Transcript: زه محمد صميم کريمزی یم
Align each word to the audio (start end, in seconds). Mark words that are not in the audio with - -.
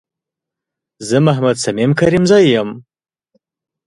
زه 1.07 1.17
محمد 1.27 1.57
صميم 1.63 1.91
کريمزی 1.99 2.39
یم 2.53 2.69